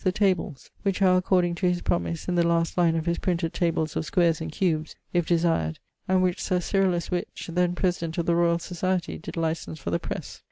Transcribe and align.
THE 0.03 0.11
TABLES, 0.11 0.71
which 0.81 0.99
are 1.03 1.15
according 1.15 1.53
to 1.53 1.67
his 1.67 1.83
promise 1.83 2.27
in 2.27 2.33
the 2.33 2.41
last 2.41 2.75
line 2.75 2.95
of 2.95 3.05
his 3.05 3.19
printed 3.19 3.53
tables 3.53 3.95
of 3.95 4.03
squares 4.03 4.41
and 4.41 4.51
cubes 4.51 4.95
(if 5.13 5.27
desired) 5.27 5.77
and 6.07 6.23
which 6.23 6.41
Sir 6.41 6.59
Cyrillus 6.59 7.11
Wych 7.11 7.49
(then 7.49 7.75
president 7.75 8.17
of 8.17 8.25
the 8.25 8.35
Royall 8.35 8.57
Society) 8.57 9.19
did 9.19 9.37
license 9.37 9.77
for 9.77 9.91
the 9.91 9.99
press. 9.99 10.39